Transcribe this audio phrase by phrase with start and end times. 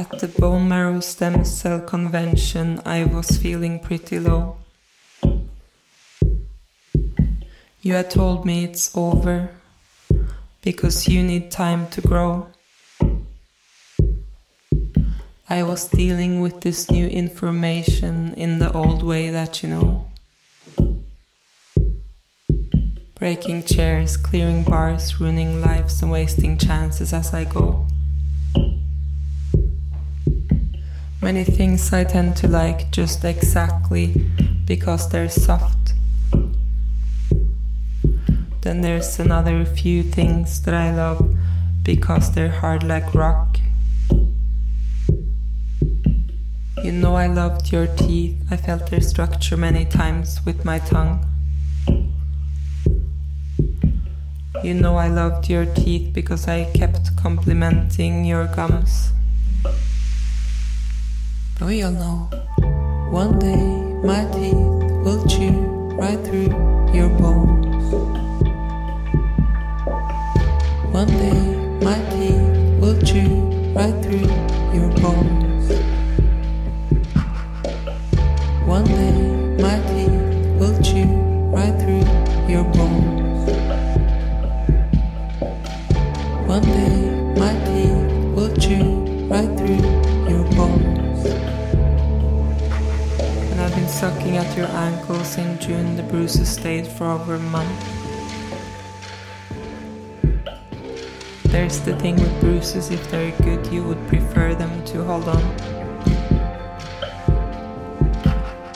[0.00, 4.56] At the bone marrow stem cell convention, I was feeling pretty low.
[7.82, 9.50] You had told me it's over
[10.62, 12.46] because you need time to grow.
[15.50, 20.06] I was dealing with this new information in the old way that you know.
[23.16, 27.89] Breaking chairs, clearing bars, ruining lives, and wasting chances as I go.
[31.32, 34.08] Many things I tend to like just exactly
[34.64, 35.92] because they're soft.
[38.62, 41.36] Then there's another few things that I love
[41.84, 43.60] because they're hard like rock.
[46.82, 51.24] You know, I loved your teeth, I felt their structure many times with my tongue.
[54.64, 59.12] You know, I loved your teeth because I kept complimenting your gums.
[61.62, 62.28] We all know
[63.10, 63.62] one day
[64.02, 64.54] my teeth
[65.04, 65.52] will chew
[66.00, 66.48] right through
[66.94, 67.92] your bones.
[70.90, 71.40] One day
[71.84, 73.28] my teeth will chew
[73.76, 74.26] right through
[74.72, 75.68] your bones.
[78.66, 79.12] One day
[79.60, 81.12] my teeth will chew
[81.52, 82.06] right through
[82.48, 83.50] your bones.
[86.48, 86.96] One day
[87.38, 89.99] my teeth will chew right through
[93.90, 95.96] sucking at your ankles in June.
[95.96, 97.80] The bruises stayed for over a month.
[101.44, 105.42] There's the thing with bruises, if they're good, you would prefer them to hold on.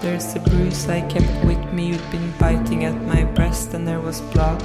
[0.03, 4.01] There's the bruise I kept with me, you'd been biting at my breast, and there
[4.01, 4.61] was blood.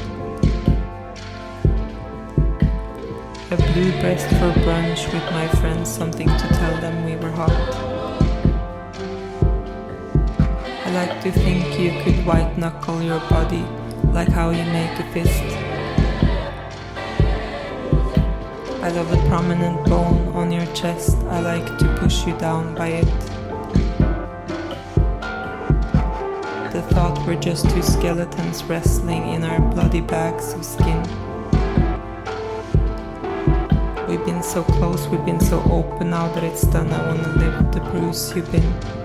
[3.52, 7.89] A blue breast for brunch with my friends, something to tell them we were hot.
[10.90, 13.64] I like to think you could white knuckle your body
[14.12, 15.44] like how you make a fist.
[18.82, 22.88] I love the prominent bone on your chest, I like to push you down by
[22.88, 23.06] it.
[26.74, 31.04] The thought we're just two skeletons wrestling in our bloody bags of skin.
[34.08, 36.92] We've been so close, we've been so open now that it's done.
[36.92, 38.99] I wanna live the bruise you've been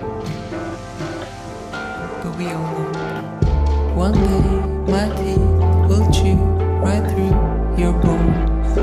[2.35, 4.43] One day
[4.91, 5.39] my teeth
[5.87, 6.35] will chew
[6.83, 7.31] right through
[7.77, 8.75] your bones.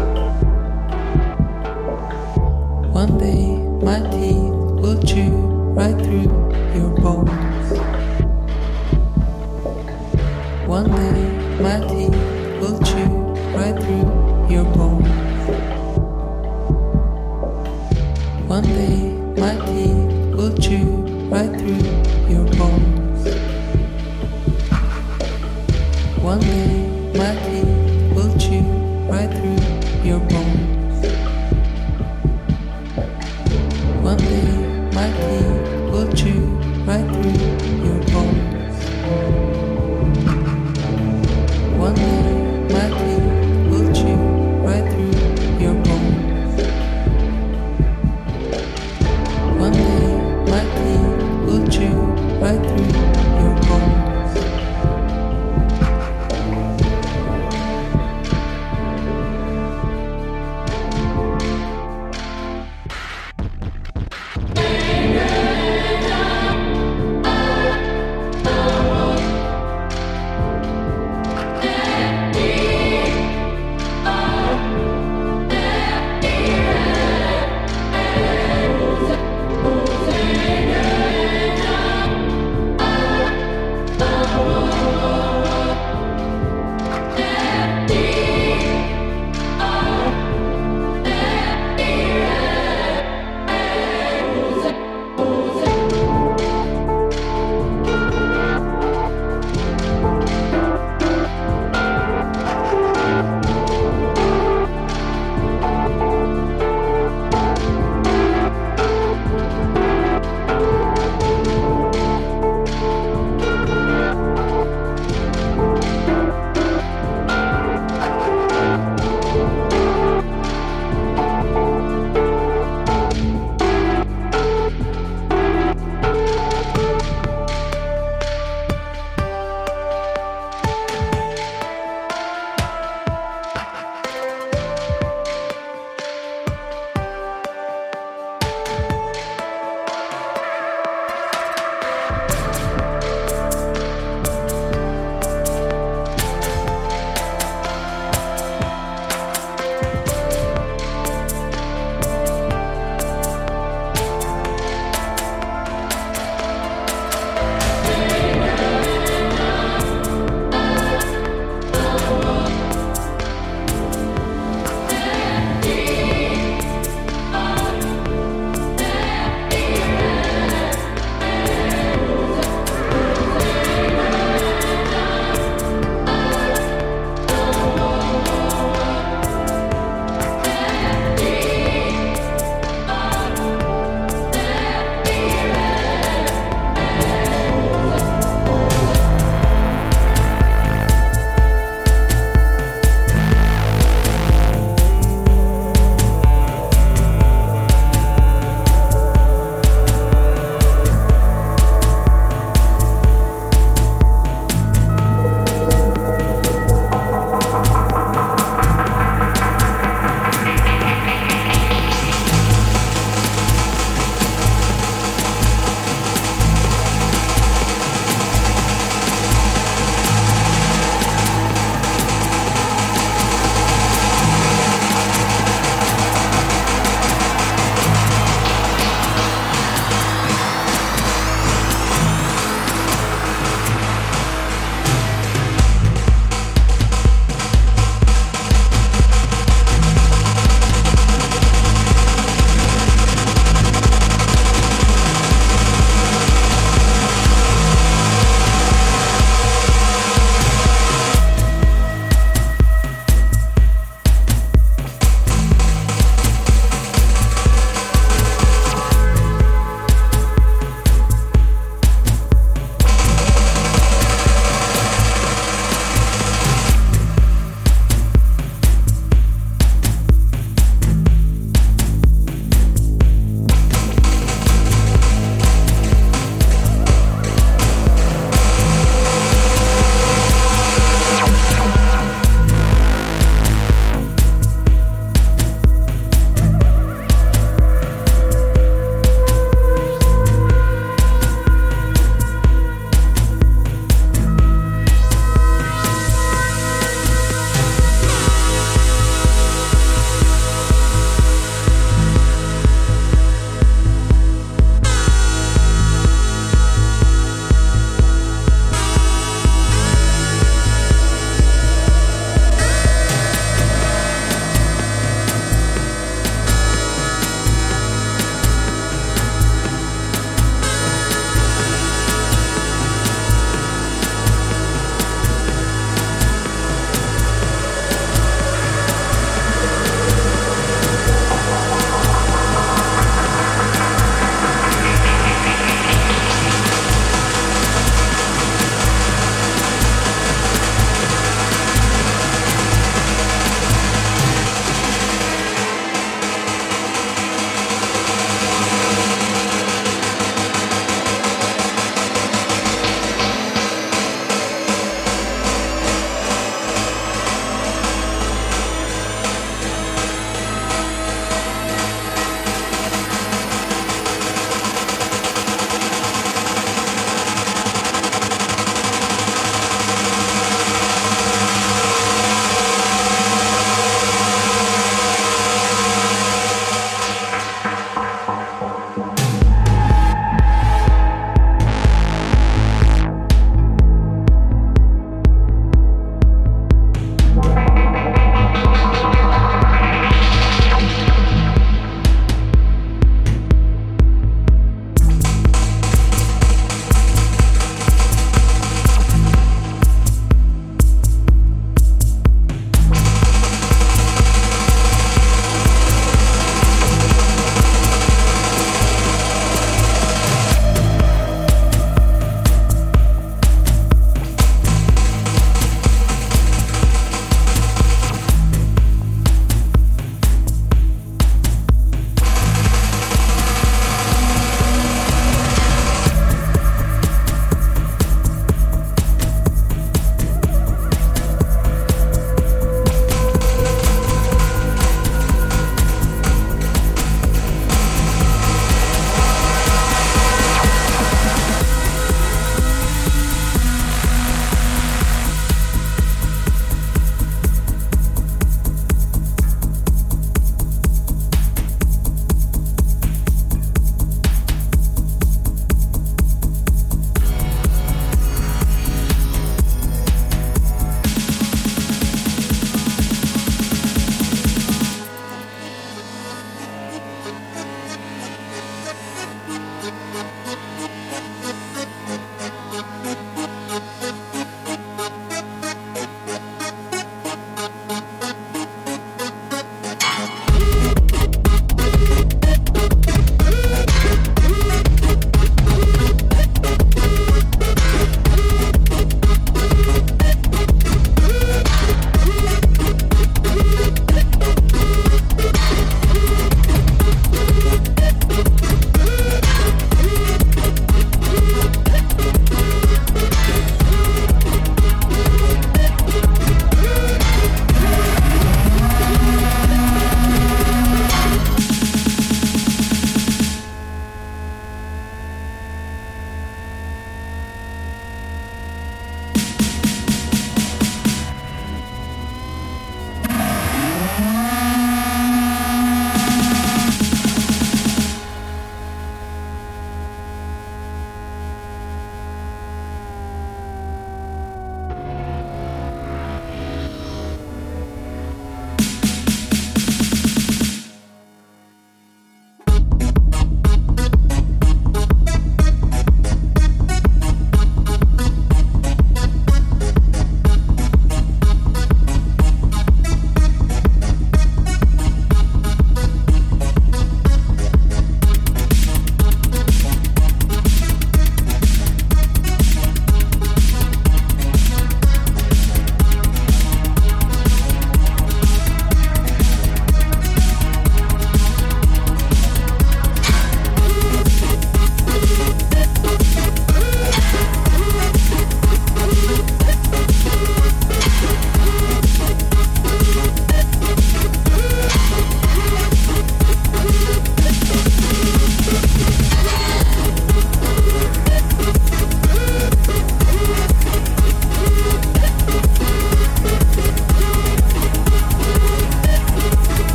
[2.95, 3.59] One day
[11.61, 12.15] my teeth
[12.62, 13.11] will chew
[13.53, 15.09] right through your bones.
[18.49, 19.12] One day